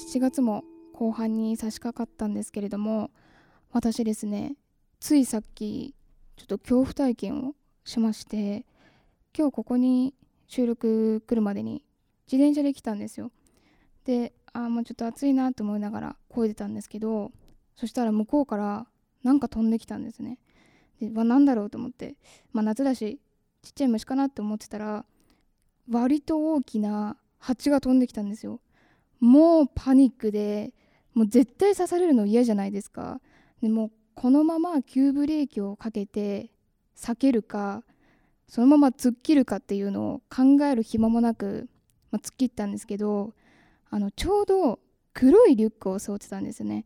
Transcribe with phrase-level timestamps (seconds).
[0.00, 3.10] 7月も後半に差し掛かったんですけれども
[3.70, 4.54] 私ですね
[4.98, 5.94] ついさっき
[6.38, 7.54] ちょっと恐怖体験を
[7.84, 8.64] しまして
[9.36, 10.14] 今日ここに
[10.48, 11.84] 収録来るまでに
[12.26, 13.30] 自転車で来たんですよ。
[14.04, 17.30] であもうちょっと暑いなと思いながら漕いでたんですけど
[17.76, 18.86] そしたら向こうから
[19.22, 20.38] なんか飛んできたんですね。
[20.98, 22.16] でわ何だろうと思って
[22.52, 23.20] まあ夏だし
[23.62, 25.04] ちっちゃい虫かなって思ってたら
[25.90, 28.60] 割と大きな蜂が飛んできたんですよ。
[29.20, 30.72] もうパニックで
[31.14, 33.20] もう絶対刺されるの嫌じゃないですか。
[33.62, 36.50] でもこのまま急ブレーキをかけて
[36.96, 37.84] 避けるか
[38.48, 41.68] そのまま突っ切るかっていうのを考える暇もなく、
[42.10, 43.32] まあ、突っ切ったんですけど
[43.90, 44.80] あのちょうど
[45.14, 46.84] 黒いリュックを背負ってたんですよね。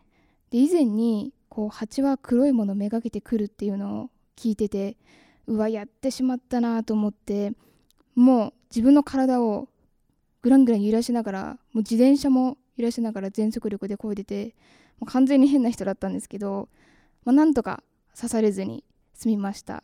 [0.50, 4.96] で以前にこう蜂は黒いものめがけてくるっていうのを聞いてて
[5.46, 7.52] うわやってしまったなと思って
[8.14, 9.69] もう自分の体を
[10.45, 14.55] ぐらんぐらん揺らしながらもう自転車も揺らしながら全速力で漕いでて
[15.00, 16.69] もう完全に変な人だったんですけど、
[17.25, 17.83] まあ、なんとか
[18.14, 18.84] 刺されずに
[19.15, 19.83] 済みました。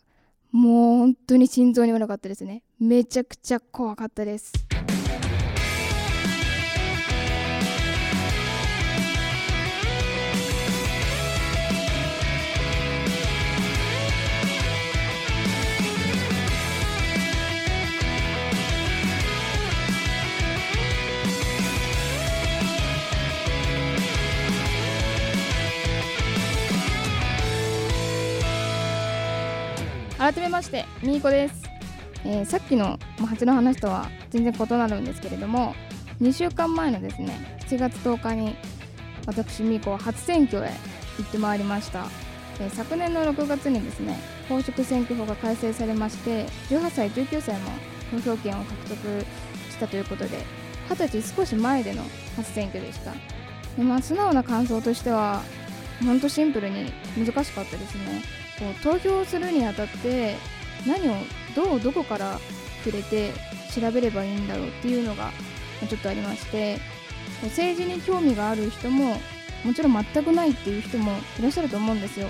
[0.52, 2.62] もう本当に心臓に悪かったですね。
[2.78, 4.52] めちゃくちゃ怖かったです。
[30.20, 31.62] 改めましてみーこです、
[32.26, 35.74] えー、さっきの蜂の話とは全然異なるんですけれども
[36.20, 38.54] 2週間前のですね7月10日に
[39.24, 40.72] 私みーこは初選挙へ
[41.16, 42.04] 行ってまいりました、
[42.60, 47.70] えー、昨年の6月にですね公職選挙法が改正されまして18歳19歳も
[48.10, 49.24] 投票権を獲得
[49.70, 50.36] したということで
[50.90, 52.02] 20歳少し前での
[52.36, 53.12] 初選挙でした。
[53.78, 55.40] で、まあ、素直な感想としては
[56.04, 58.39] 本当シンプルに難しかったですね。
[58.60, 60.36] こう投票するにあたって
[60.86, 61.14] 何を
[61.56, 62.38] どうどこから
[62.84, 63.32] 触れて
[63.74, 65.30] 調べればいいんだろうっていうのが
[65.88, 66.78] ちょっとありまして
[67.44, 69.16] 政治に興味がある人も
[69.64, 72.28] もちろん全くないっていう人もいらっしゃると思うんですよ。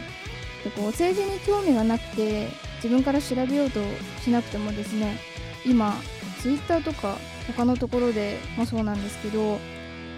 [0.65, 3.81] でこう政治に興味がなくて自分から調べようと
[4.23, 5.17] しなくてもですね
[5.65, 5.95] 今
[6.41, 9.59] Twitter とか他のところでもそうなんですけど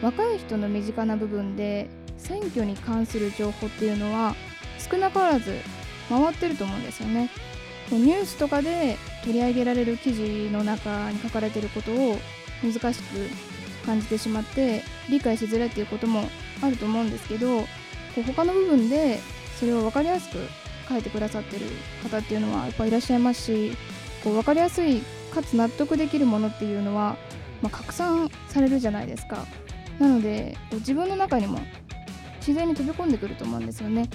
[0.02, 4.34] 若い人の身近な部分で選挙に関する情報っていうのは
[4.78, 5.54] 少なからず
[6.20, 7.30] 回ってると思うんですよね。
[7.90, 12.18] ニュースとかで取り上げられる記事の中に書かれてることを
[12.62, 13.28] 難しく
[13.84, 16.24] 感じてしまって理解しづらいっていうことも
[16.62, 17.66] あると思うんですけどこ
[18.18, 19.18] う他の部分で
[19.58, 20.38] それを分かりやすく
[20.88, 21.66] 書いてくださってる
[22.02, 23.76] 方っていうのはやっぱいらっしゃいますし
[24.22, 25.02] こう分かりやすい
[25.34, 27.16] かつ納得できるものっていうのは、
[27.62, 29.46] まあ、拡散されるじゃないですか
[29.98, 31.58] なので自分の中にも
[32.38, 34.08] 自然に飛び込んでくると思うんですよね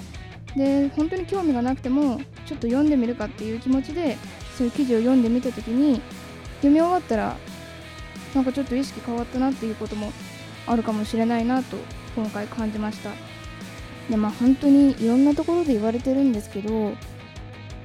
[0.57, 4.17] で本当に興味がなくてもちょっと読んでみるかっていう気持ちで
[4.57, 6.01] そういう記事を読んでみた時に
[6.57, 7.37] 読み終わったら
[8.33, 10.11] なんかちょっと意識変わったなっていうことも
[10.65, 11.77] あるかもしれないなと
[12.15, 13.11] 今回感じました。
[14.09, 16.93] でまあ本当にいろんなところで言われてるんですけど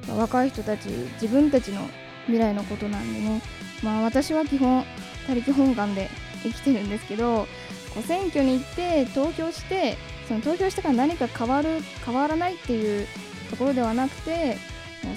[0.07, 0.87] 若い人たち
[1.21, 1.81] 自分たちの
[2.25, 3.41] 未来のことなんでね。
[3.83, 4.85] まあ私は基本
[5.27, 6.09] 他力本願で
[6.41, 7.47] 生きてるんですけど
[7.93, 9.97] こう選挙に行って投票して
[10.33, 11.69] その投票してから何か変わる
[12.03, 13.07] 変わらないっていう
[13.51, 14.57] ところではなくて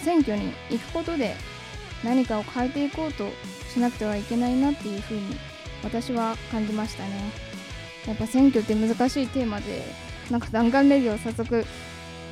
[0.02, 1.34] 選挙に行くことで
[2.04, 3.30] 何かを変えていこうと
[3.72, 5.36] しなくてはいけないなっていうふうに
[5.82, 7.32] 私は感じましたね。
[8.06, 9.84] やっぱ選挙って難しいテーマで
[10.30, 11.64] なんか弾丸レディを早速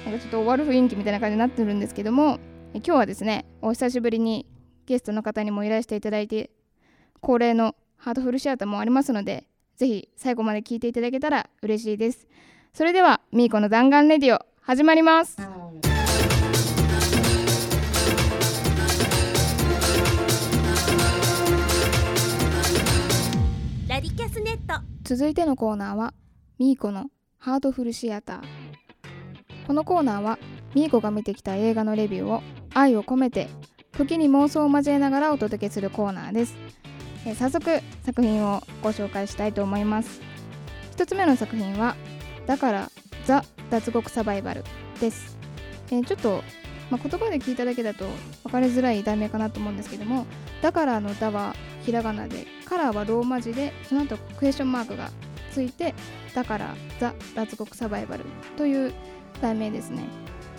[0.05, 2.39] なんかちょっと終わる雰囲気みたいな感じになってるんですけども
[2.75, 4.47] 今日はですねお久しぶりに
[4.87, 6.51] ゲストの方にもいらしていただいて
[7.21, 9.47] 恒例のハートフルシアターもありますので
[9.77, 12.29] ぜひ最後まで聞いていただけたら嬉しいです。
[12.77, 15.37] それではみーこの弾丸レディオ始まります。
[23.87, 24.83] ラディキャスネット。
[25.05, 26.15] 続いてのコーナーは
[26.59, 27.07] みーこの
[27.39, 28.43] ハートフルシアター。
[29.69, 30.41] このコーナーは
[30.75, 32.43] みーこが見てきた映画のレビューを
[32.75, 33.49] 愛を込めて
[33.97, 36.57] 時に妄想を交えながらお届けするコーナーです。
[37.25, 37.71] え早速
[38.05, 40.21] 作品をご紹介したいと思います。
[40.97, 41.95] 1つ目の作品は
[42.47, 42.91] だから
[43.27, 44.65] ザ・脱獄サバイバル
[45.01, 45.37] です、
[45.91, 46.43] えー、ちょっと、
[46.91, 48.07] まあ、言葉で聞いただけだと
[48.45, 50.27] 分かりづらい題名かなと思うんですけども
[50.63, 51.55] だからの「だ」は
[51.85, 55.11] ひらがなでカラーはローマ字でその後クエスチョンマークが
[55.53, 55.95] ついて
[56.35, 58.25] だからザ・脱獄サバイバル
[58.57, 58.93] という
[59.41, 60.05] 題名ですね。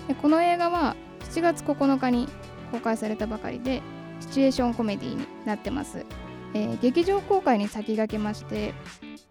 [0.08, 0.96] でこの映画は
[1.32, 2.28] 7月9日に
[2.72, 3.82] 公開されたばかりで
[4.22, 6.06] シチュエーションコメディになってます、
[6.54, 8.74] えー、劇場公開に先駆けまして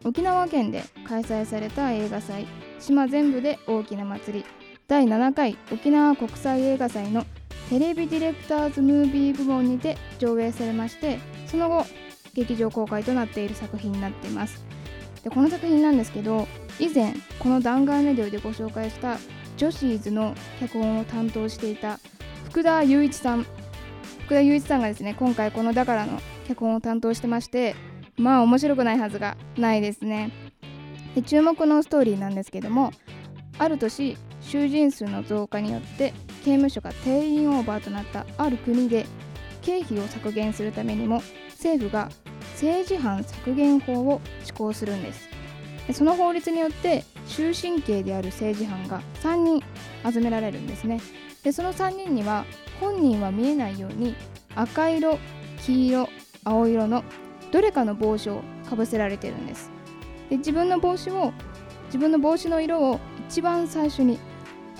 [0.04, 2.46] 沖縄県で開催された映画祭
[2.78, 4.44] 島全部で大きな祭り。
[4.86, 7.24] 第7回沖縄国際映画祭の
[7.70, 11.86] テレビディレクターズムービー部門にて上映されましてその後
[12.34, 14.62] 劇場公開となっている作品になっています。
[15.22, 16.46] でこの作品なんですけど
[16.78, 19.16] 以前この弾丸レディオでご紹介した
[19.56, 21.98] ジョシーズの脚本を担当していた
[22.50, 23.46] 福田雄一さん。
[24.26, 27.74] 福田雄一さんがですね今回この「だから」の脚本を担当してまして
[28.16, 30.30] まあ面白くないはずがないですね。
[31.14, 32.92] で注目のストーリーなんですけども
[33.58, 36.12] ある年囚人数の増加によって
[36.44, 39.06] 刑務所が定員オーバーとなったある国で
[39.62, 42.10] 経費を削減するためにも政府が
[42.54, 45.28] 政治犯削減法を施行するんです。
[45.86, 49.62] でその法律によって終身刑である政治犯が3人
[50.10, 51.00] 集められるんですね。
[51.42, 52.44] でその3人には
[52.80, 54.14] 本人は見えないように
[54.54, 55.18] 赤色
[55.62, 56.08] 黄色
[56.44, 57.04] 青色の
[57.54, 59.70] どれかの帽子をかぶせられてるんです。
[60.28, 61.32] で自分の帽子を
[61.86, 62.98] 自分の帽子の色を
[63.28, 64.18] 一番最初に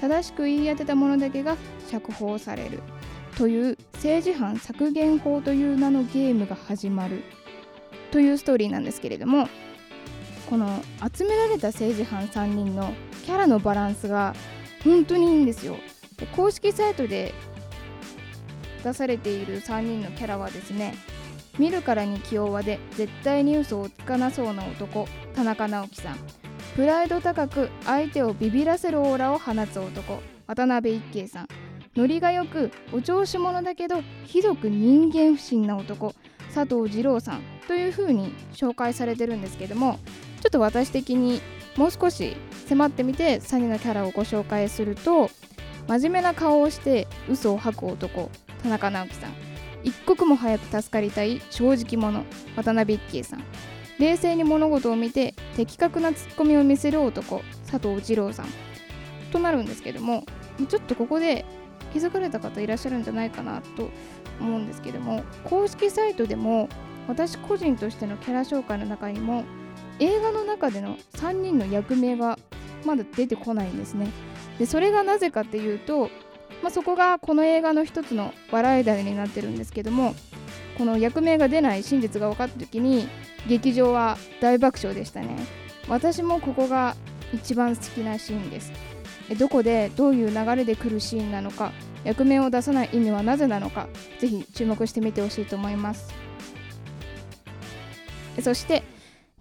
[0.00, 1.56] 正しく言い当てたものだけが
[1.88, 2.82] 釈放される
[3.38, 7.22] という政治犯削減法という名のゲームが始まる
[8.10, 9.48] というストーリーなんですけれども
[10.50, 10.82] この
[11.16, 12.92] 集められた政治犯3人の
[13.24, 14.34] キャラのバランスが
[14.82, 15.76] 本当にいいんですよ。
[16.34, 17.34] 公式サイトで
[18.82, 20.94] 出されている3人のキャラはですね
[21.58, 26.16] 見るからに気弱で絶対に嘘をつかなそうな男田中直樹さん。
[26.74, 31.48] プライド高く相手をビビらせるオーラを放つ男渡辺一慶さん。
[31.96, 36.12] ノリがよくお調子者だけどひどく人間不信な男
[36.52, 39.98] 佐藤二郎さんというふうに紹介されてるんですけども
[40.40, 41.40] ちょっと私的に
[41.76, 42.36] もう少し
[42.68, 45.30] 迫ってみて3人のキャラをご紹介すると
[45.86, 48.30] 真面目な顔をして嘘を吐く男
[48.62, 49.53] 田中直樹さん。
[49.84, 52.24] 一刻も早く助かりたい正直者
[52.56, 53.44] 渡辺一慶さん。
[53.98, 58.46] 冷静に物事を見て的確なツッコミを見せる男佐藤二郎さん。
[59.30, 60.24] となるんですけども
[60.68, 61.44] ちょっとここで
[61.92, 63.90] 気づかれた方いらっしゃるんじゃないかなと
[64.40, 66.68] 思うんですけども公式サイトでも
[67.06, 69.44] 私個人としてのキャラ紹介の中にも
[70.00, 72.38] 映画の中での3人の役名が
[72.84, 74.08] まだ出てこないんですね。
[74.58, 76.10] でそれがなぜかっていうと
[76.64, 80.14] まあ、そこがこの映画の一つの笑い種になってるんですけども
[80.78, 83.06] この役名が出ない真実が分かった時に
[83.46, 85.36] 劇場は大爆笑でしたね。
[85.88, 86.96] 私もここが
[87.34, 88.72] 一番好きなシーンです。
[89.38, 91.70] どこでどういう流れで来るシーンなのか
[92.02, 93.86] 役名を出さない意味はなぜなのか
[94.18, 96.14] ぜひ注目してみてほしいと思います。
[98.40, 98.82] そして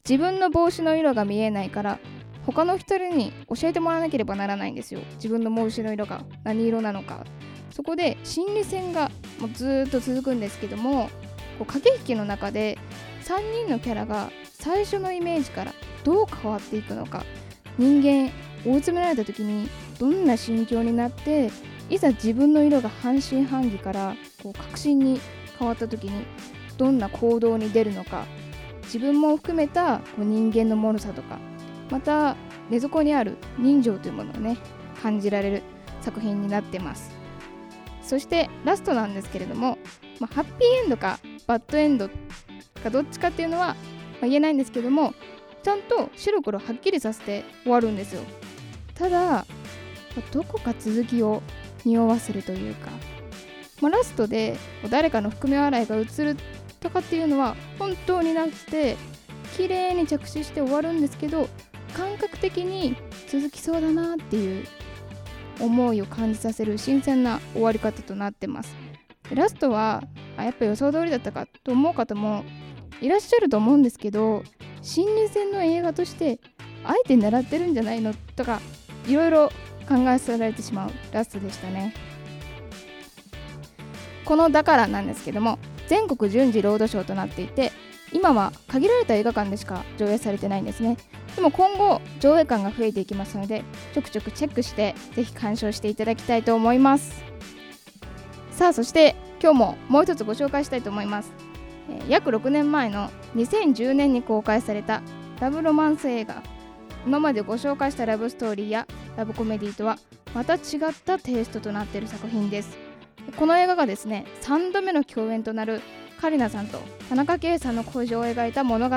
[0.07, 1.99] 自分の帽子の色が見えないから
[2.45, 4.99] 他の人に教えてもらわなければならないんですよ。
[5.15, 7.25] 自分の帽子の色が何色なのか。
[7.71, 9.09] そこで心理戦が
[9.39, 11.09] もうずっと続くんですけども
[11.57, 12.77] こう駆け引きの中で
[13.23, 15.73] 3人のキャラが最初のイメージから
[16.03, 17.23] どう変わっていくのか。
[17.77, 18.31] 人間
[18.65, 19.67] 追い詰められた時に
[19.99, 21.49] どんな心境になって
[21.89, 25.19] いざ自分の色が半信半疑からこう確信に
[25.57, 26.25] 変わった時に
[26.77, 28.25] どんな行動に出るのか。
[28.83, 31.39] 自分も含めたこう人間の脆さとか
[31.89, 32.35] また
[32.69, 34.57] 根底にある人情というものをね
[35.01, 35.63] 感じられる
[36.01, 37.11] 作品になってます。
[38.01, 39.77] そしてラストなんですけれども、
[40.19, 42.09] まあ、ハッピーエンドかバッドエンド
[42.83, 43.75] かどっちかっていうのは、ま
[44.23, 45.13] あ、言えないんですけども
[45.63, 48.21] ちゃんと白黒はっきりさせて終わるんですよ。
[48.95, 49.45] ただ
[50.31, 51.41] どこか続きを
[51.85, 52.91] 匂わせるというか、
[53.81, 54.57] まあ、ラストで
[54.89, 56.37] 誰かの含み笑いが映る
[56.79, 58.97] とかっていうのは本当になくて
[59.57, 61.47] 綺麗に着地して終わるんですけど
[61.93, 62.95] 感覚的に
[63.27, 64.65] 続きそうだなっていう
[65.59, 68.75] 思いを感じさせる新鮮な終わり方となってます。
[69.31, 70.03] ラストは
[70.37, 72.43] あやっぱ予想通りだったかと思う方も
[73.01, 74.43] いらっしゃると思うんですけど
[74.81, 76.39] 心理戦の映画として
[76.83, 78.59] あえて狙ってるんじゃないのとか
[79.07, 79.49] いろいろ
[79.87, 81.93] 考えさせられてしまうラストでしたね。
[84.25, 87.71] この「だから」なんですけども全国順次ロードショーとなっていて
[88.13, 90.97] 今は限られた映画館でしか上映されてないんですね。
[91.35, 97.23] でも今後上映館が増えていきますのでちょくちょくチェックしてぜひ鑑賞していただきたいと思います。
[98.51, 101.33] さあそして今日ももう一つご紹介したいと思います、
[101.89, 105.01] えー、約6年前の2010年に公開された
[105.39, 106.43] ラブロマンス映画。
[107.05, 109.97] 今までご紹介したラブストーリーやラブコメディとは
[110.33, 110.61] また違っ
[111.03, 112.77] たテイストとなっている作品です。
[113.37, 115.81] この映画がですね3度目の共演となる
[116.23, 118.95] カリナさんと田中圭さんの恋路を描いた物語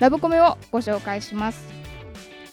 [0.00, 1.68] ラブコメをご紹介します。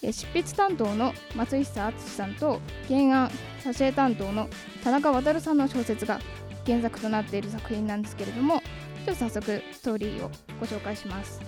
[0.01, 2.59] 執筆担当の松久敦さんと
[2.89, 3.31] 原案
[3.63, 4.49] 挿絵担当の
[4.83, 6.19] 田中航さんの小説が
[6.65, 8.59] 原作となっている作品なんですけれども
[9.05, 11.39] ちょっと早速ストーリーをご紹介します。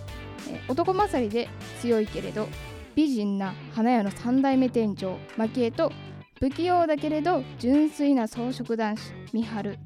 [0.50, 1.50] え男勝りで
[1.82, 2.48] 強いけれど
[2.96, 5.92] 美人な花屋の3代目店長蒔絵と
[6.40, 9.78] 不器用だけれど純粋な装飾男子三春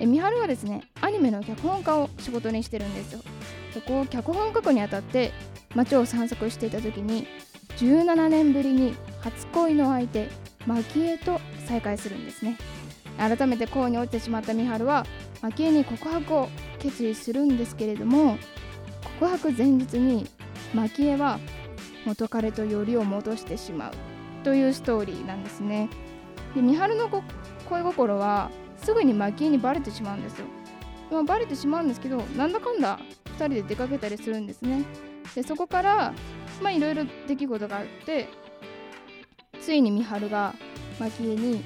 [0.00, 3.20] え三春はですねアニメの脚本家を仕事にしてるんですよ。
[3.72, 5.32] そこを脚本書くにあたって
[5.74, 7.26] 街を散策していた時に
[7.78, 10.28] 17年ぶりに初恋の相手
[10.66, 12.56] 蒔絵と再会するんですね。
[13.18, 15.06] 改めて恋に落ちてしまった三春は
[15.42, 18.38] 蒔絵に告白を決意するんですけれども
[19.20, 20.26] 告白前日に
[20.74, 21.38] 蒔絵は
[22.04, 23.92] 元彼とよりを戻してしまう
[24.44, 25.88] というストーリーなんですね。
[26.54, 27.08] で三春の
[27.68, 28.50] 恋心は
[28.82, 30.46] すぐに蒔絵にバレてしまうんですよ、
[31.10, 32.98] まあ、バレてしまうんですけどなんだかんだ
[33.38, 34.84] 2人で出かけたりするんですね。
[35.34, 36.12] でそこから
[36.60, 38.28] まあいろいろ出来事があって
[39.60, 40.54] ついに三春が
[40.98, 41.62] 蒔絵に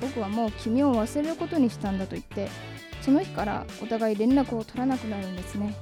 [0.00, 2.48] 僕はもう君を忘れることにしたんだと言って
[3.00, 5.74] その日からお互い連絡を取らなくなるんですね。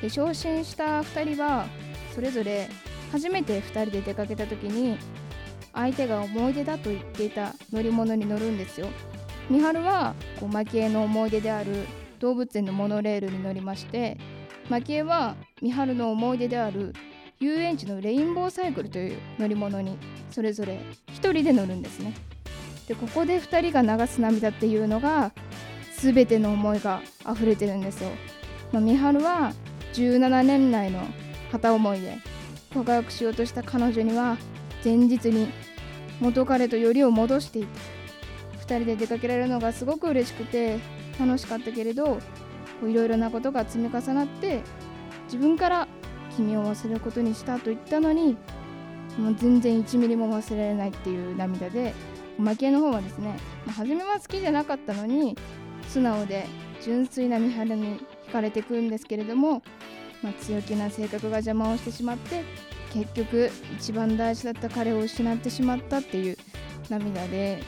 [0.00, 1.66] で昇進した2人は
[2.14, 2.68] それぞれ
[3.12, 4.96] 初めて2人で出かけた時に
[5.72, 8.88] 相手が思い出だと言っていた乗り物に乗るんですよ。
[9.50, 11.84] 三春はこう蒔絵の思い出である
[12.20, 14.16] 動物園のモノレールに乗りまして
[14.68, 16.94] 蒔絵は三春の思い出である
[17.40, 19.98] 遊園地のレインボーサイクルという乗り物に
[20.30, 20.78] それぞれ
[21.08, 22.14] 1人で乗るんですね。
[22.86, 25.32] でここで2人が流す涙っていうのが
[25.96, 28.10] 全ての思いが溢れてるんですよ、
[28.72, 29.52] まあ、三春は
[29.94, 31.06] 17年来の
[31.52, 32.18] 片思いで
[32.74, 34.36] 告白しようとした彼女には
[34.84, 35.48] 前日に
[36.20, 37.99] 元彼とよりを戻していて2
[38.78, 40.78] 人で出かけられるのがすごく嬉しくて
[41.18, 42.18] 楽しかったけれど
[42.82, 44.62] いろいろなことが積み重なって
[45.24, 45.88] 自分から
[46.36, 48.36] 君を忘れることにしたと言ったのに
[49.18, 51.94] もう全然1ミリも忘れられないっていう涙で
[52.38, 55.36] 蒔絵の方はですね、ま、初めは好きじゃなかったのに
[55.88, 56.46] 素直で
[56.82, 59.62] 純粋な三春に惹かれてくんですけれども、
[60.22, 62.44] まあ、強気な性格が邪魔をしてしまって
[62.92, 66.38] 結局一番大事だった彼を失ってしまったっていう
[66.88, 67.62] 涙で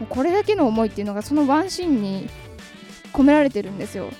[0.00, 2.28] もうこれだけの思いっていうのがそのワンシーンに
[3.12, 4.10] 込められてるんですよ。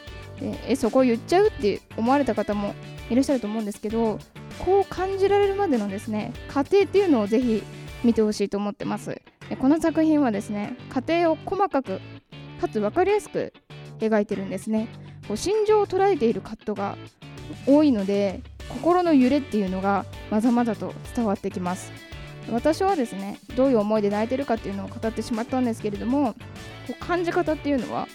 [0.40, 2.74] でえそこを言っちゃうって思われた方も
[3.10, 4.18] いらっしゃると思うんですけど
[4.58, 7.62] こう感じられるまでのですね過程っていうのをぜひ
[8.04, 9.20] 見てほしいと思ってます。
[9.48, 12.00] でこの作品はですね過程を細かく
[12.60, 13.52] かつ分かりやすく
[13.98, 14.88] 描いてるんですね。
[15.28, 16.96] こう心情を捉えているカットが
[17.66, 21.92] 多いので心の揺れっていうのがまざまざと伝わってきます。
[22.50, 26.38] 私はですねどういう思いで泣いてるかっていうのを語ってしまったんですけれどもこ
[26.90, 28.06] う感じ方っていうのは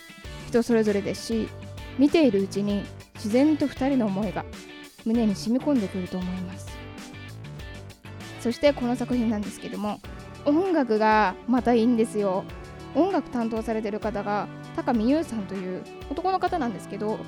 [0.47, 1.49] 人それぞれですし
[1.97, 2.83] 見ているうちに
[3.15, 4.45] 自然と2人の思いが
[5.05, 6.69] 胸に染み込んでくると思います。
[8.39, 9.99] そしてこの作品なんですけども
[10.45, 12.43] 音楽がまたいいんですよ。
[12.95, 17.19] 音楽担当されてる方が高見優さんという男の方なんですけど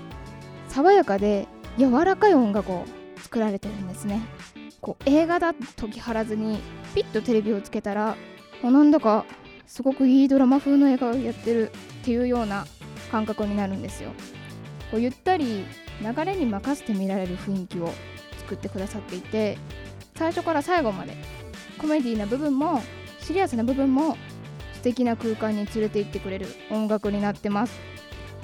[0.67, 2.85] 爽やかで柔らかい音楽を
[3.17, 4.21] 作られてるんですね。
[4.83, 6.59] こう映画だと解き張らずに
[6.93, 8.17] ピッとテレビをつけたら
[8.61, 9.25] なんだか
[9.65, 11.71] すごくいいドラマ風の映画をやってる
[12.01, 12.67] っていうような
[13.09, 14.11] 感覚になるんですよ。
[14.91, 15.65] こうゆったり
[16.01, 17.93] 流れに任せて見られる雰囲気を
[18.39, 19.57] 作ってくださっていて
[20.15, 21.15] 最初から最後まで
[21.77, 22.81] コメディな部分も
[23.21, 24.17] シリアスな部分も
[24.73, 27.79] 素敵な空間に連れて行ってくれる音楽になってます。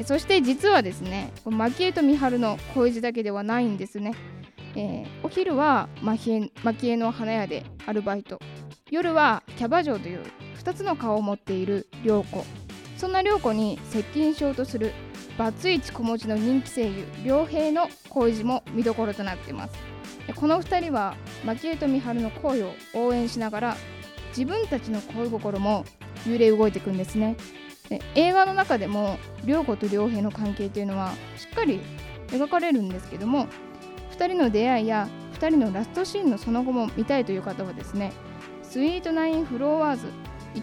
[0.06, 4.14] そして実はですね蒔絵と三春の恋路だけではないんですね、
[4.76, 6.50] えー、お昼は蒔
[6.90, 8.40] 絵の花屋でアルバイト。
[8.92, 10.22] 夜はキャバ嬢という
[10.64, 12.46] 2つの顔を持っている涼子。
[12.98, 14.92] そんな涼子に接近しようとする
[15.38, 19.74] バツイチ子持ちの人気声優良平の恋路も見どころとなっています。
[20.36, 23.78] この2人は蒔絵と三春の恋を応援しながら
[24.30, 25.86] 自分たちの恋心も
[26.28, 27.38] 揺れ動いていくんですね。
[27.90, 31.80] で映画の中でも涼子と良平の関係というのはしっかり
[32.28, 33.48] 描かれるんですけども
[34.20, 35.08] 2人の出会いや
[35.40, 38.12] 2人のラストシーンのその後も見たいという方はですね
[38.64, 40.08] スイートナインフロワーズ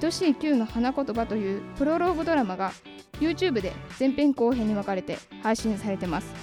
[0.04, 2.72] 愛しい Q の花言葉というプロローグドラマが
[3.18, 6.34] YouTube で前編後編に分かれて配信されてます。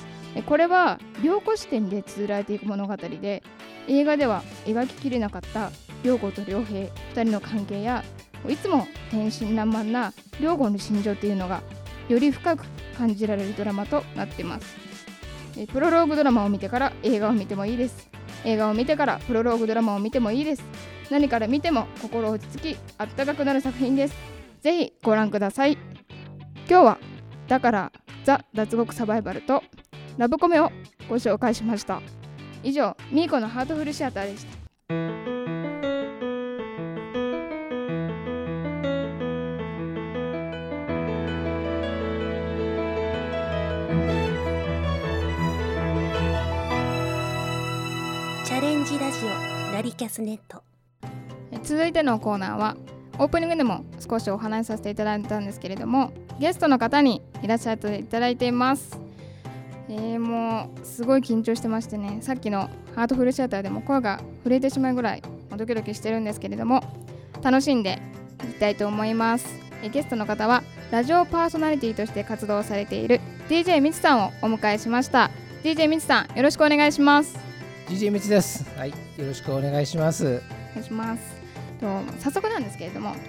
[0.48, 3.44] これは良子視点で綴られていく物語で
[3.88, 5.70] 映画では描ききれなかった
[6.04, 8.04] 良子と良平2人の関係や
[8.50, 11.62] いつも天真爛漫な両子の心情っていうのが
[12.10, 12.66] より深く
[12.98, 14.93] 感じられるドラマとなっています。
[15.72, 18.10] プロローグドラマを見てから映画を見てもいいです。
[18.46, 20.64] 映画を見てからプロローグドラマを見てもいいです。
[21.10, 24.16] 何から見ても心落ち着きあったかくなる作品です。
[24.62, 25.78] ぜひご覧ください。
[26.70, 26.98] 今日は
[27.48, 27.92] だから
[28.24, 29.64] ザ・脱獄サバイバルと
[30.18, 30.72] ラブコメを
[31.10, 32.02] ご紹介しました。
[32.64, 35.43] 以上ミーコのハートフルシアターでした。
[49.26, 50.64] オラリキャスネット。
[51.64, 52.76] 続いてのコーナーは
[53.20, 58.98] オープニングでも少しお話しさせていただいたんですけれどもゲストの方にいらっしゃっていただいています。
[59.90, 65.24] えー、もうすごい緊張してましてねさっきのハートフルシアターでも声が震えてしまうぐらい
[65.56, 66.84] ドキドキしてるんですけれども
[67.42, 68.02] 楽しんで
[68.44, 69.46] いきたいと思います。
[69.84, 75.30] えゲストの方はラジオパーソナリティとして活動されている DJ みつさんをお迎えしました。
[75.64, 77.38] DJ みつさんよろしくお願いします。
[77.88, 78.66] DJ みつです。
[78.78, 80.26] はいよろしくお願いします。
[80.26, 80.30] お
[80.76, 81.44] 願いします。
[81.80, 81.88] と
[82.20, 83.20] 早速なんですけれども、はい、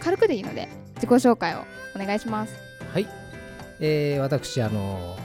[0.00, 1.60] 軽くでいいので自己紹介を
[1.94, 2.54] お願いします。
[2.92, 3.06] はい、
[3.80, 5.16] えー、私あの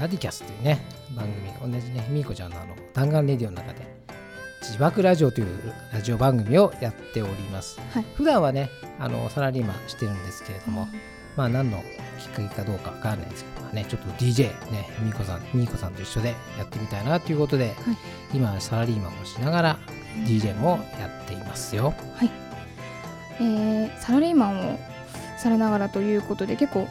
[0.00, 0.82] ラディキャスというね
[1.14, 1.26] 番
[1.60, 3.86] 組同じねみーこちゃんのあの弾丸レディオの中で
[4.60, 10.88] 自爆ラジオというラジオ番組をやっております、はい、普段はねあのサラリーマンしてるんですけれども、うん、
[11.36, 11.82] まあ何の
[12.18, 17.74] きっかけかどうかわからないですけど、まあ、ね、ちょっと DJ ねみーこさんみーこさんと一緒でやってみたいなということで、はい、
[18.34, 19.78] 今サラリーマンをしながら
[20.24, 22.30] DJ もやっていますよ、はい、
[23.40, 24.78] えー、サラリーマンを
[25.38, 26.88] されながらということで結構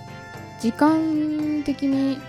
[0.61, 2.19] 時間的に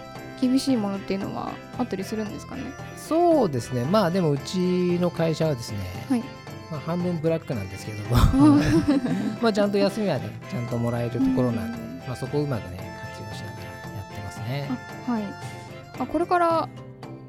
[0.40, 2.62] 厳しいものっていうのはあったりするんですかね？
[2.96, 3.84] そうですね。
[3.84, 6.20] まあでもうちの会社はですね、はい。
[6.70, 8.16] まあ、半分ブラックなんですけども。
[9.40, 12.78] まあちゃんと休みはねちゃんともらえるところなんで、まあ、そこをうまくね
[13.12, 14.70] 活用しながらやってますね。
[15.06, 15.22] はい。
[15.98, 16.68] あこれから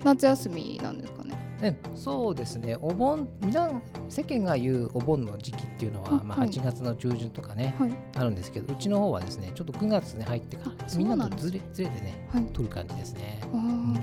[0.04, 1.38] 夏休みなんですかね？
[1.62, 2.78] ね、そうですね。
[2.82, 3.70] お盆皆
[4.10, 13.98] 世間が言うお盆の時期っていうのは、まあ、8月の中旬とかね、はい、あるんですけどうちの方はですねちょっと9月に入ってからみんなとずれずれてね、はい、取る感じですね、うん、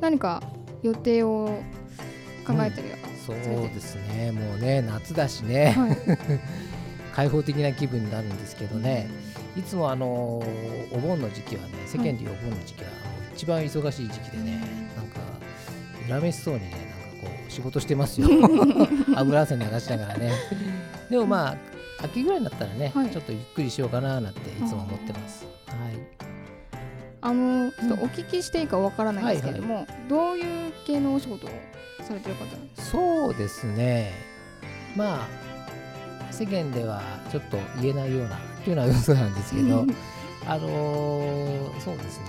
[0.00, 0.42] 何か
[0.82, 1.60] 予定を
[2.46, 4.32] 考えてるよ、うん、そうですね。
[4.32, 5.96] もうね夏だしね、はい、
[7.14, 9.08] 開放的な気分になるんですけどね、
[9.58, 10.42] いつもあのお
[11.02, 12.90] 盆の時期はね世間でいうお盆の時期は
[13.34, 14.60] 一番忙しい時期でね、
[14.96, 15.20] なんか
[16.08, 18.28] 恨めしそうにねこう仕事してますよ。
[19.16, 20.32] 油汗流しながらね。
[21.10, 25.44] でもまあ秋ぐらいになったらね、はい、ちょっとゆっくりしようかななんていつも思ってます。
[25.66, 25.76] はい。
[27.20, 31.50] あのちょっとお聞きしていいかわからないんですけれども、はいはい、どういう系のお仕事を
[32.02, 32.98] されてる方なんですか？
[32.98, 34.12] そうですね。
[34.96, 39.86] まあ世間ではちょっと言えないようなっていうのは嘘なんですけど
[40.46, 42.26] あのー、そうですね。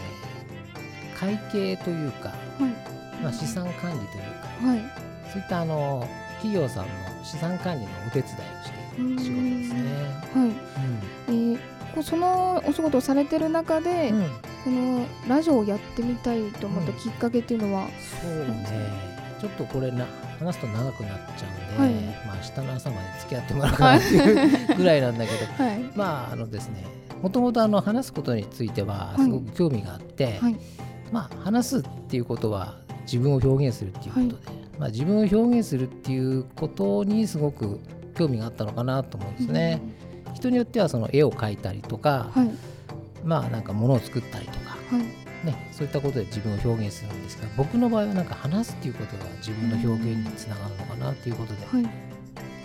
[1.17, 6.91] 会計というか、はい、まあ、資産管理というか、はい、そういったあの企業さんの
[7.23, 9.89] 資産管理のお手伝いをしている仕事ですね。
[10.33, 10.47] はい、
[11.27, 11.53] うん。
[11.53, 14.21] えー、そのお仕事をされてる中で、うん、
[14.63, 19.09] このラジオをやってみたいと思ったきっかけっていうのは、うん、そうね。
[19.39, 20.05] ちょっとこれな
[20.39, 26.85] 話すと長くなっちゃうんで、はい、まあ明日の朝まで付き合ってもらうかなっていうぐらいなんだけど、 はい、まああのですね
[27.21, 30.55] もともとあの話すことについてはすごく興味があって、はい、
[31.11, 37.79] まあ話すっていうことは自分を表現するっていうことで、まあ、自分を表現するっていうことにすごく
[38.15, 39.81] 興味があったのかなと思うんですね。
[40.27, 42.29] うん、人によってはその絵を描いたりとか、
[43.23, 44.77] まあなんか物を作ったりとか、
[45.43, 51.89] ね、そういったことで自分を表現するんですが僕の場合はなんか話すっていうことが自分の表現につながるのかなっていうことで、はい、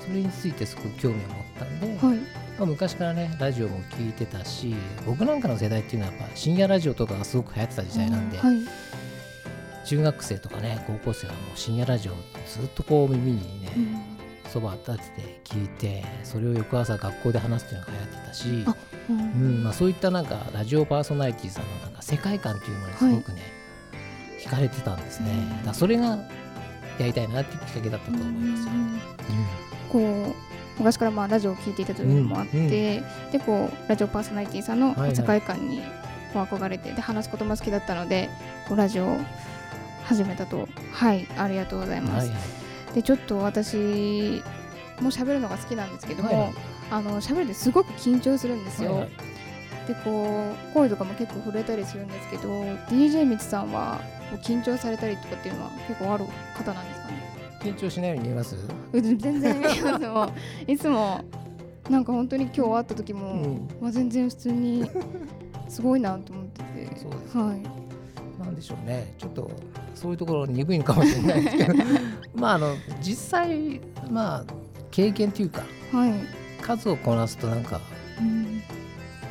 [0.05, 2.17] それについてすごく興味を持ったんで、はい、
[2.59, 4.75] まあ、昔からねラジオも聞いてたし
[5.07, 8.57] 僕なんかの世代っていうのはやっぱ深夜ラジオとかがすごく流行ってた時代なんで、はい、
[9.87, 12.13] 中学生とかね高校生はもう深夜ラジオ
[12.49, 14.14] ずっとこう耳にね、
[14.49, 18.49] そば立てて聞いてそれを翌朝学校で話すっていうのが流行ってたし、
[19.11, 19.65] うん。
[19.65, 23.43] まあ、そういったなんかラジオパーソナリティさんのなんか世界観っていうものにすごくね、
[23.93, 25.31] はい、惹かれてたんですね。
[25.65, 26.19] だそれが
[26.99, 28.73] やりたいなっていうきっかけだったと思いますよ。
[29.91, 30.35] こう
[30.79, 33.03] 昔からまあラジオを聴いていたというのもあって、うんうん、で
[33.45, 35.81] こうラジオパーソナリティさんの世界観に
[36.33, 38.29] こう憧れて、で話すことも好きだったので
[38.69, 39.19] こうラジオを
[40.05, 42.27] 始めたとはいありがとうございます。
[42.29, 42.39] はいはい、
[42.95, 43.77] でちょっと私
[45.01, 46.53] も喋るのが好きなんですけども、はいはい。
[46.91, 48.93] あの喋るですごく緊張するんですよ。
[48.93, 49.11] はいはい、
[49.89, 52.49] でこう声とかも結構震えたりするんですけど
[52.89, 54.01] DJ みつさんは
[54.43, 56.25] 緊張されたりとかっていうのは結構ある
[56.57, 57.15] 方なんですかね？
[57.63, 58.57] 緊張しないように見えます？
[58.93, 60.07] 全然見えます。
[60.07, 60.33] も
[60.67, 61.25] いつも
[61.91, 64.89] なんか本当に今日会った時も、うん、まあ、全然普通に
[65.69, 66.97] すごいなと思ってて。
[66.99, 69.13] そうです、はい、なんでしょうね。
[69.19, 69.51] ちょっと
[69.95, 71.75] そういうところ鈍いのかもしれないですけど
[72.35, 74.45] まああの実際まあ
[74.91, 76.13] 経験というか、はい、
[76.63, 77.81] 数をこなすとなんか、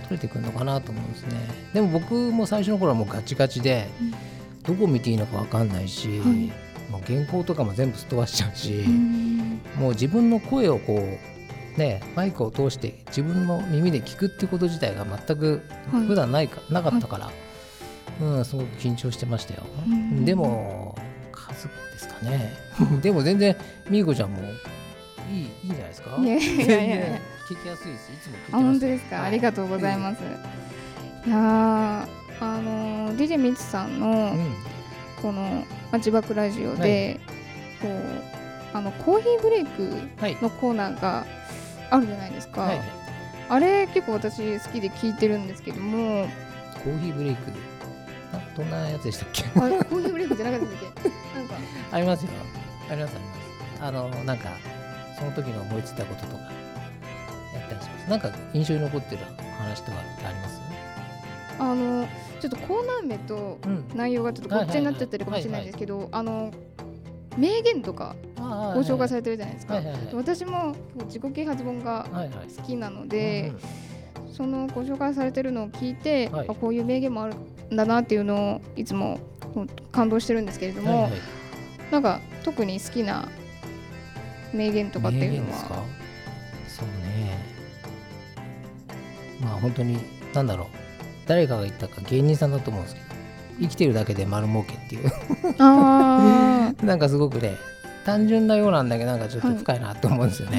[0.04, 1.38] 取れてくるのかなと思うんですね。
[1.74, 3.88] でも僕も最初の頃はもうガチガチで、
[4.64, 6.52] どこ見ていいのか分かんないし、はい、
[6.92, 8.86] もう原稿とかも全部すっ飛ばしちゃうし、
[9.78, 19.64] もう自分の声をこうねマイクを通して自分の耳で聞くってこと自体が全く普段ないか、はい、なかったから、はい、うん、すごく緊張してましたよ。
[20.26, 20.83] でも
[22.08, 22.54] ですかね。
[23.02, 23.56] でも全然
[23.90, 24.42] みーこちゃんも
[25.32, 26.18] いいいいんじゃないですか？
[26.20, 28.12] いやいやいや聞きやすいです。
[28.12, 29.26] いつも聞いてますあ本当ですか、はい。
[29.28, 30.20] ありがとうございます、
[31.26, 32.08] いやーあ
[32.62, 34.54] のー DJ みつさんのうん。
[35.22, 37.20] この、まあ、自爆ラジオで、
[37.82, 39.90] こうあのコーヒーブレイク
[40.20, 41.26] はいのコーナーが
[41.90, 42.82] あるじゃないですか、はい。
[43.50, 46.28] あれ結構私好きで聞いてるんですけども。
[46.84, 47.52] コーヒーブレイク。
[47.52, 47.56] な
[48.56, 49.44] どんなやつでしたっけ？
[49.60, 51.10] あれコーヒーブレイクじゃなかったっけ？
[51.40, 51.56] なんか。
[51.92, 52.32] ありますよ。
[52.90, 53.84] ありますあります。
[53.84, 54.50] あのなんか
[55.18, 56.50] その時の思いついたこととかや
[57.66, 58.10] ったりします。
[58.10, 59.24] なんか印象に残ってる
[59.58, 60.62] 話とかってあります？
[61.60, 62.08] あの
[62.40, 63.86] ちょっとコーナー名とうん。
[63.96, 66.52] 内容がちょっとごっちゃになっちゃってるかもしれないんですけど、あの
[67.38, 68.44] 名言とかご
[68.82, 69.82] 紹介されれてるじゃないですか、
[70.14, 72.06] 私も自己啓発本が
[72.58, 73.60] 好きなので、うん
[74.34, 76.48] そのご紹介されてるのを聞いて、はい。
[76.50, 79.20] あこういう名言もあるんだなっていうのをいつも
[79.56, 81.22] うん感動してるんですけれども、はいはい。
[81.92, 83.28] なんか特に好きな
[84.54, 85.74] 名言とかっていうの名言ですか？
[85.76, 85.84] は
[86.68, 87.38] そうね。
[89.42, 89.98] まあ本当に
[90.34, 90.68] 何だろう。
[91.28, 93.08] 誰かが言ったか芸人さんだと思うんですけど
[93.62, 95.12] 生きてるだけで丸儲けっていう。
[95.60, 97.56] あ なんかすごくね
[98.06, 100.58] 単純なようなんだけどなんかちょっと深いなって思うんですよーね、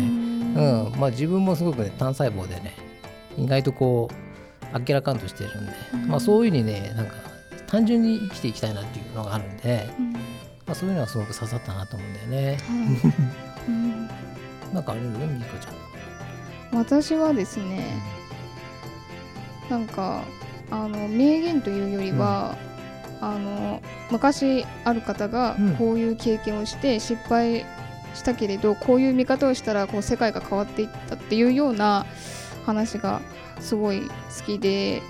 [0.94, 1.00] うん。
[1.00, 2.72] まあ自分もすごくね単細胞でね
[3.36, 4.14] 意外とこう
[4.74, 7.14] あっけらかんとしてるんで、うんまあそういうふうにねなんか
[7.66, 10.12] 単純に生きていきたいなっていうのがあるんで、うん。
[10.12, 10.18] ま
[10.68, 12.56] あ、そういうのはすごく刺さったなと思うんだよね。
[12.56, 13.10] は
[13.66, 13.68] い。
[13.68, 14.06] うん。
[14.72, 15.70] なんかあれるみーこちゃ
[16.76, 16.78] ん。
[16.78, 18.00] 私はですね
[19.70, 20.24] なんか
[20.70, 22.56] あの名言というよりは、
[23.20, 25.76] あの昔ある方がうん。
[25.76, 27.64] こういう経験をして失敗
[28.14, 32.06] したけれど、こういう見方をしたらこう世界が変わっていったっていうような
[32.64, 33.20] 話が
[33.60, 34.08] すごい好
[34.46, 35.02] きで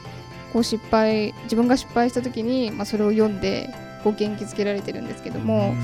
[0.52, 5.74] こう失敗自分が失敗した時に、まあ、それを読んでこう元気づけられてるんですけども、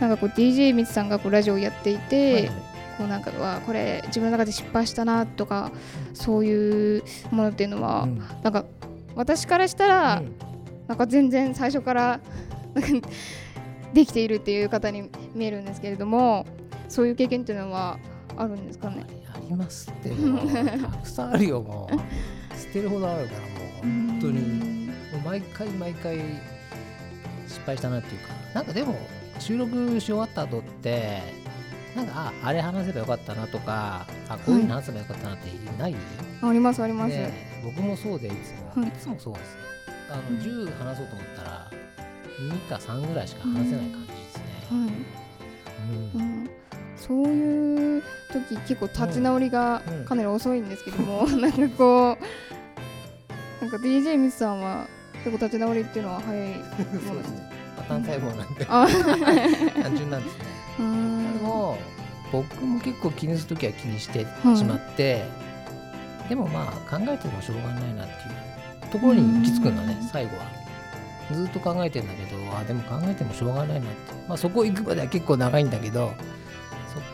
[0.00, 2.46] なんかこう DJ みつさんがこうラジオをやっていて、はい。
[2.46, 5.72] はいこうなんかはこれ自分の中で失敗したなとか
[6.12, 8.18] そういうものっていうのは、うん。
[8.42, 8.66] なんか
[9.14, 10.36] 私からしたら、うん。
[10.88, 12.20] なんか全然最初から
[12.74, 13.08] なんか
[13.94, 16.46] できているっていう方に見えるんですけれども
[16.88, 17.98] そういう経験っていうのは
[18.36, 19.06] あるんですかね？
[19.52, 20.10] ありますって。
[20.80, 22.58] たくさんあるよもう。
[22.58, 24.92] 捨てるほどあるからもう本当に。
[25.12, 26.18] もう毎回毎回
[27.46, 28.28] 失敗したなっていうか。
[28.54, 28.96] なんかでも
[29.38, 31.20] 収録し終わった後って
[31.96, 35.94] なんかああれ話せばよかったなとかあこういうの話せばよかったなってない、
[36.42, 37.10] ありますあります。
[37.10, 37.30] で
[37.64, 38.88] 僕もそうでいつも、はい。
[38.88, 39.56] い、つもそうです
[40.10, 40.38] あの、うん。
[40.38, 41.70] 10話そうと思ったら
[42.38, 44.78] 2か3ぐらいしか話せない感じですね、はい。
[46.16, 46.36] うん。
[46.36, 46.41] うん
[47.06, 50.04] そういう時結構立ち直りがうん。
[50.04, 52.18] かなり遅いんですけども、 なんかこ
[53.60, 54.86] うなんか DJ ミスさんは
[55.24, 56.54] 結構立ち直りっていうのは早い
[57.06, 57.50] そうですね。
[57.76, 58.66] まあ単細胞なんで。
[58.68, 58.86] あ
[59.82, 60.44] 単純なんですね。
[60.78, 61.38] うーん。
[61.38, 61.78] でも
[62.32, 65.24] 僕も結構気にするときは気にしてはいしまって、
[66.28, 70.62] でもまあ考えてもしょうがないなっていうところに行き着くんだねうん最後は。
[71.30, 73.86] ずっと考えてんだけどあでも考えてもしょうがないなって、
[74.28, 76.14] まあ、そこ行くまでは結構長いんだけどそ、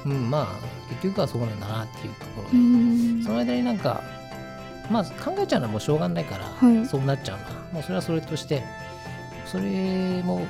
[0.04, 0.08] う。
[0.08, 0.46] ん、まあ
[0.90, 3.22] 結局はそうなんだなっていうところうで、ん。
[3.22, 4.02] その間になんか
[4.90, 6.86] まあ考えちゃうのはもうしょうがないから、はい。
[6.86, 7.44] そうなっちゃうな。
[7.72, 8.62] もうそれはそれとして
[9.44, 10.46] それも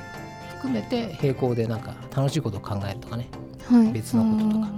[0.57, 3.27] 含めて並行でなんか楽しいことを考えるとかね。
[3.69, 3.91] はい。
[3.91, 4.69] 別のこととか。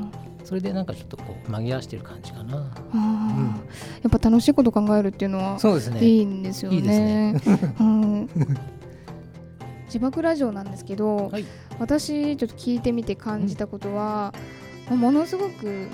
[0.43, 2.57] それでなんかちょっとこう紛らわしてる感じかな。
[2.57, 2.65] あー。
[2.93, 6.03] あーやっぱ楽しいこと考えるっていうのはそうですね。
[6.03, 6.77] いいんですよね。
[6.77, 7.75] いいですね。
[7.79, 8.29] うん。
[9.85, 11.45] 自爆ラジオなんですけど、はい
[11.81, 14.33] 私ちょっと聞いてみて感じたことは、
[14.87, 15.87] まあものすごく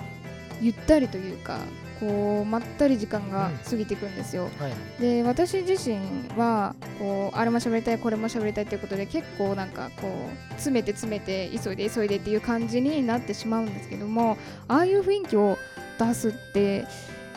[0.61, 1.59] ゆったりというか
[2.01, 4.49] こうまったり時間が過ぎていくんですよ。
[4.59, 5.01] はい。
[5.01, 5.97] で私自身
[6.37, 15.57] はこうあれも喋りたいこれも喋りたいということで結構なんかこう詰めて詰めて急いで急いでっていう感じになってしまうんですけどもああいう雰囲気を
[15.97, 16.85] 出すって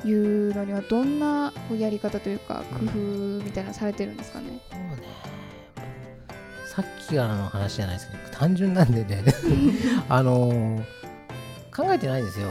[0.05, 2.99] いうのにはどんなこうやり方というか工夫
[3.45, 4.61] みたいなのされてるんですかね？
[4.71, 5.39] そうね。
[6.83, 9.25] さっきからの話じゃないですけど、単純なんでね、
[10.09, 10.83] あのー
[11.77, 12.49] 考えてないんですよ。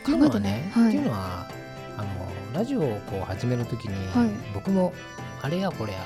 [0.00, 0.84] っていうのはね、考えてない？
[0.84, 0.88] はい。
[0.88, 1.48] っていうのは、
[1.98, 4.30] あのーラジオをこう始めるときに、はい。
[4.54, 4.92] 僕も
[5.42, 5.98] あれやこれや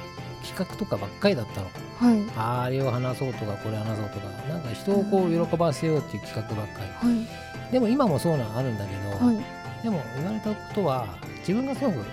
[0.44, 1.66] 企画とかばっかりだったの。
[1.98, 2.22] はい。
[2.36, 7.08] あれを話そうとかこれ話そうとか、なんか人をこう喜ばせようっていう企画ばっかり。
[7.08, 7.72] はい。
[7.72, 9.36] でも今もそうなのあるんだけど、はい。
[9.82, 11.06] でも言われたことは
[11.40, 12.04] 自分がすごく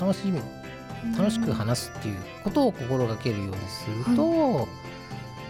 [0.00, 0.40] 楽しみ
[1.16, 4.68] 楽しく話すっていうことを心がけるようにすると、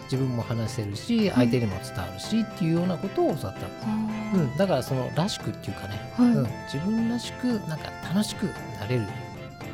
[0.05, 3.67] 自分も話せるし相手にも伝わるしっていうようなことを教わった。
[3.67, 6.35] んです、あうん、だからそのらしくっていうかね、ーはい。
[6.35, 8.45] うん、自分らしくなんか楽しく
[8.81, 9.03] なれる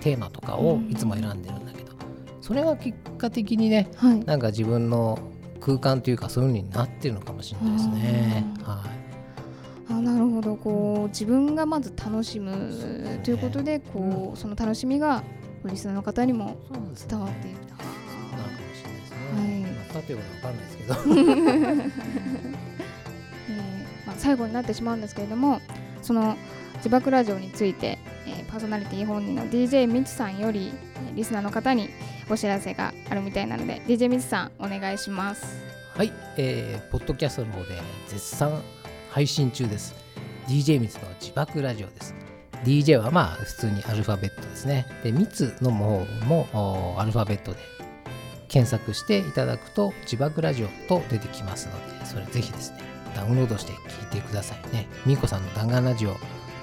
[0.00, 1.92] テーマとかをいつも選んでるんだけど
[2.40, 4.24] それが結果的にねはい。
[4.24, 5.18] なんか自分の
[5.60, 8.44] 空間というかそういうふうになってるのかもしれないですね。
[8.64, 8.82] は
[9.90, 10.56] い、あなるほど。
[10.56, 15.22] こう自分がまず楽しむということでこうその楽しみが
[15.68, 16.56] リスナーの方にも
[17.08, 17.74] 伝わっていると。
[17.74, 19.16] なるかもしれないですね。
[19.32, 20.94] はい、まあ、例えばわかんないですけど、
[23.48, 25.60] えーまあ、最後になってしまうんですけれども
[26.02, 26.36] その
[26.76, 30.72] 自爆ラジオについて、えー、パーソナリティ本人の DJ みちさんより
[31.14, 31.90] リスナーの方に
[32.28, 35.62] お知らせがあるみたいなので DJ みちさんお願いします。
[35.96, 38.62] はい、えー、ポッドキャストの方で絶賛
[39.10, 39.94] 配信中です。
[40.48, 42.21] DJ みつの自爆ラジオです
[42.64, 44.86] DJ はまあ普通にアルファベットですね。
[45.02, 47.58] でみつの方もアルファベットで
[48.48, 52.80] 検索していただくと自爆ラジオと出てきますのでそれぜひですね
[53.16, 54.86] ダウンロードして聞いてくださいね。
[55.06, 56.16] みーこさんの弾丸ラジオ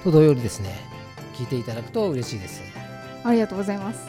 [0.04, 0.74] と同様にですね
[1.34, 2.62] 聞いていただくと嬉しいです。
[3.24, 4.08] ありがとうございます。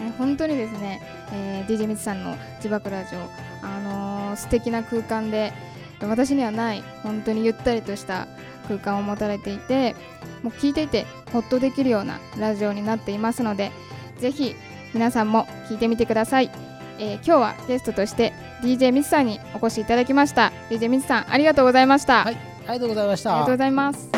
[0.00, 1.00] え本当にですね、
[1.32, 3.18] えー、DJ みつさんの自爆ラジオ
[3.62, 5.52] あのー、素敵な空間で
[6.00, 8.28] 私にはない本当にゆったりとした
[8.68, 9.94] 空間を持たれていて
[10.42, 13.70] もう聞いていてほっとできるようなラジオになっていますので
[14.18, 14.54] ぜひ
[14.94, 16.50] 皆さんも聞いてみてください、
[16.98, 20.50] えー、今日はゲストとして DJ ミツさんにお越しいただきました。
[20.70, 22.24] DJ ミツさんありがとうございました。
[22.24, 23.30] はいありがとうございました。
[23.30, 24.08] ありがとうございます。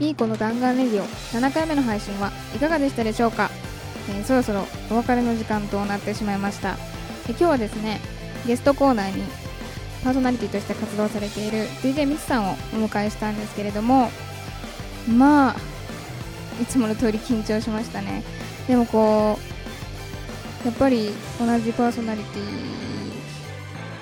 [0.00, 3.50] いい子の弾丸レディオ7回目の配信はいかがでしたでしょうか、
[4.10, 6.76] えー、そろそろお別れの時間となってしまいました、
[7.28, 8.00] え今日はですね
[8.46, 9.24] ゲストコーナーに
[10.02, 12.54] パーソナリティとして活動されている DJ ミツさんをお
[12.88, 14.10] 迎えしたんですけれども
[15.08, 15.56] まあ
[16.60, 18.22] いつもの通り緊張しましたね。
[18.68, 19.38] でもこ
[20.64, 22.38] うやっぱり同じパーソナリテ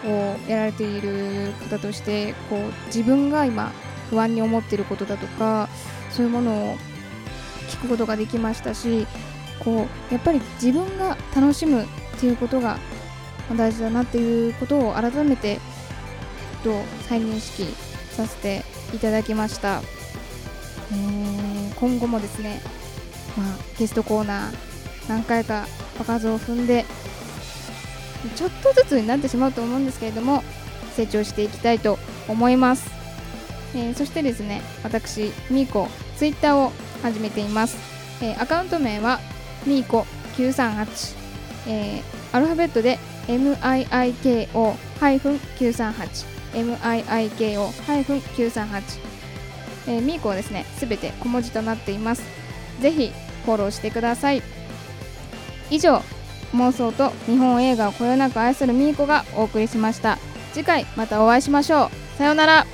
[0.05, 3.73] ィをやられている方としてこう自分が今
[4.11, 5.69] 不安に思っていることだとか
[6.11, 6.77] そういうものを
[7.69, 9.07] 聞くことができましたし
[9.65, 11.87] こうやっぱり自分が楽しむっ
[12.19, 12.79] ていうことが
[13.57, 15.59] 大事だなっていうことを改めて
[16.63, 17.65] と再認識
[18.11, 18.63] させて
[18.95, 19.83] いただきました、
[20.93, 22.61] えー、今後もですね、
[23.37, 23.47] まあ、
[23.79, 24.55] ゲストコーナー
[25.09, 25.67] 何回か
[25.99, 26.85] 場数を踏んで
[28.37, 30.43] ちょっとずつになってしまうと思うんですけれども
[30.95, 32.91] 成長していきたいと思います。
[33.75, 37.77] えー、そしてですね私みーこツイッターを始めています、
[38.21, 39.21] えー、アカウント名は
[39.67, 41.17] みーこ938、
[41.69, 49.11] えー、アルファベットで MIIKO-938 MIIKO-938
[49.87, 52.23] えー、みーこはですねすべて小文字となっています。
[52.81, 53.13] ぜひ
[53.45, 54.43] フォローしてください。
[55.71, 56.03] 以上
[56.55, 60.19] 妄想と日本映画をこよなく愛するみーこがお送りしました。
[60.53, 62.19] 次回またお会いしましょう。
[62.19, 62.67] さようなら。